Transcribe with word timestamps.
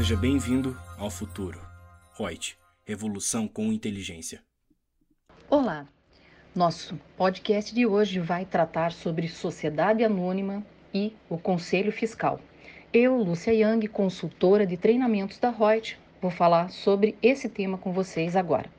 Seja 0.00 0.16
bem-vindo 0.16 0.74
ao 0.96 1.10
futuro. 1.10 1.60
Reut, 2.18 2.56
revolução 2.86 3.46
com 3.46 3.70
inteligência. 3.70 4.42
Olá. 5.46 5.86
Nosso 6.54 6.98
podcast 7.18 7.74
de 7.74 7.84
hoje 7.84 8.18
vai 8.18 8.46
tratar 8.46 8.92
sobre 8.92 9.28
sociedade 9.28 10.02
anônima 10.02 10.64
e 10.94 11.12
o 11.28 11.36
Conselho 11.36 11.92
Fiscal. 11.92 12.40
Eu, 12.94 13.18
Lúcia 13.18 13.52
Yang, 13.52 13.88
consultora 13.88 14.66
de 14.66 14.78
treinamentos 14.78 15.38
da 15.38 15.50
Reut, 15.50 15.98
vou 16.18 16.30
falar 16.30 16.70
sobre 16.70 17.14
esse 17.22 17.46
tema 17.46 17.76
com 17.76 17.92
vocês 17.92 18.36
agora. 18.36 18.70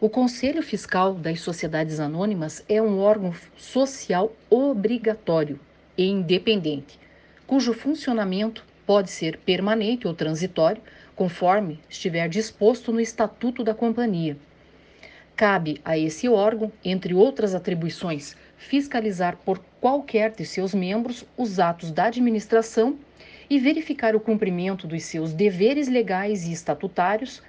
O 0.00 0.08
Conselho 0.08 0.62
Fiscal 0.62 1.12
das 1.12 1.42
Sociedades 1.42 2.00
Anônimas 2.00 2.64
é 2.66 2.80
um 2.80 2.98
órgão 3.00 3.34
social 3.54 4.34
obrigatório 4.48 5.60
e 5.94 6.06
independente, 6.06 6.98
cujo 7.46 7.74
funcionamento 7.74 8.64
pode 8.86 9.10
ser 9.10 9.38
permanente 9.38 10.06
ou 10.06 10.14
transitório, 10.14 10.82
conforme 11.14 11.80
estiver 11.88 12.28
disposto 12.28 12.92
no 12.92 13.00
Estatuto 13.00 13.62
da 13.62 13.74
Companhia. 13.74 14.36
Cabe 15.36 15.80
a 15.84 15.98
esse 15.98 16.28
órgão, 16.28 16.70
entre 16.84 17.12
outras 17.12 17.54
atribuições, 17.54 18.36
fiscalizar 18.56 19.36
por 19.44 19.58
qualquer 19.80 20.30
de 20.30 20.44
seus 20.44 20.74
membros 20.74 21.24
os 21.36 21.58
atos 21.58 21.90
da 21.90 22.04
administração 22.04 22.96
e 23.50 23.58
verificar 23.58 24.14
o 24.14 24.20
cumprimento 24.20 24.86
dos 24.86 25.02
seus 25.02 25.32
deveres 25.32 25.88
legais 25.88 26.46
e 26.46 26.52
estatutários, 26.52 27.42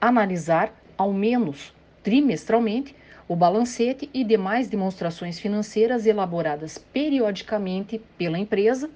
analisar, 0.00 0.74
ao 0.96 1.12
menos 1.12 1.72
trimestralmente, 2.02 2.94
o 3.28 3.36
balancete 3.36 4.08
e 4.12 4.24
demais 4.24 4.68
demonstrações 4.68 5.38
financeiras 5.38 6.06
elaboradas 6.06 6.78
periodicamente 6.78 8.00
pela 8.16 8.38
empresa 8.38 8.90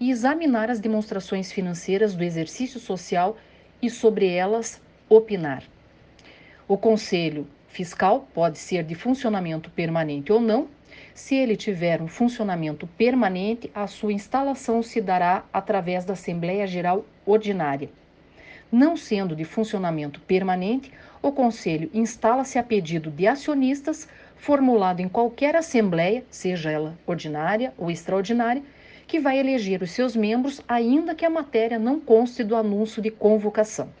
e 0.00 0.10
examinar 0.10 0.70
as 0.70 0.80
demonstrações 0.80 1.52
financeiras 1.52 2.14
do 2.14 2.24
exercício 2.24 2.80
social 2.80 3.36
e 3.82 3.90
sobre 3.90 4.26
elas 4.26 4.80
opinar. 5.08 5.62
O 6.66 6.78
Conselho 6.78 7.46
Fiscal 7.68 8.26
pode 8.34 8.58
ser 8.58 8.82
de 8.82 8.94
funcionamento 8.94 9.70
permanente 9.70 10.32
ou 10.32 10.40
não. 10.40 10.68
Se 11.14 11.36
ele 11.36 11.54
tiver 11.54 12.00
um 12.00 12.08
funcionamento 12.08 12.86
permanente, 12.86 13.70
a 13.74 13.86
sua 13.86 14.12
instalação 14.12 14.82
se 14.82 15.00
dará 15.00 15.44
através 15.52 16.04
da 16.04 16.14
Assembleia 16.14 16.66
Geral 16.66 17.04
Ordinária. 17.26 17.90
Não 18.72 18.96
sendo 18.96 19.36
de 19.36 19.44
funcionamento 19.44 20.20
permanente, 20.20 20.90
o 21.22 21.30
Conselho 21.30 21.90
instala-se 21.92 22.58
a 22.58 22.62
pedido 22.62 23.10
de 23.10 23.26
acionistas, 23.26 24.08
formulado 24.36 25.00
em 25.00 25.08
qualquer 25.08 25.54
assembleia, 25.54 26.24
seja 26.30 26.70
ela 26.70 26.98
ordinária 27.06 27.74
ou 27.76 27.90
extraordinária, 27.90 28.62
que 29.10 29.18
vai 29.18 29.40
eleger 29.40 29.82
os 29.82 29.90
seus 29.90 30.14
membros, 30.14 30.60
ainda 30.68 31.16
que 31.16 31.26
a 31.26 31.30
matéria 31.30 31.80
não 31.80 31.98
conste 31.98 32.44
do 32.44 32.54
anúncio 32.54 33.02
de 33.02 33.10
convocação. 33.10 33.92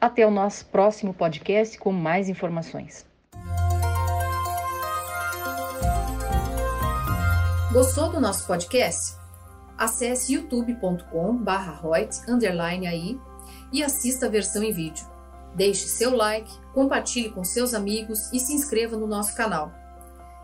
Até 0.00 0.26
o 0.26 0.30
nosso 0.30 0.66
próximo 0.66 1.14
podcast 1.14 1.78
com 1.78 1.92
mais 1.92 2.28
informações. 2.28 3.06
Gostou 7.72 8.10
do 8.10 8.20
nosso 8.20 8.44
podcast? 8.44 9.14
Acesse 9.78 10.34
youtube.com/royts_aí 10.34 13.20
e 13.72 13.84
assista 13.84 14.26
a 14.26 14.28
versão 14.28 14.64
em 14.64 14.72
vídeo. 14.72 15.06
Deixe 15.54 15.86
seu 15.86 16.16
like, 16.16 16.50
compartilhe 16.74 17.30
com 17.30 17.44
seus 17.44 17.72
amigos 17.72 18.32
e 18.32 18.40
se 18.40 18.52
inscreva 18.52 18.96
no 18.96 19.06
nosso 19.06 19.36
canal. 19.36 19.70